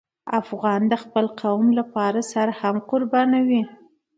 افغان 0.41 0.81
د 0.91 0.93
خپل 1.03 1.25
قوم 1.41 1.65
لپاره 1.79 2.19
سر 2.31 2.47
هم 2.59 2.75
قربانوي. 2.89 3.61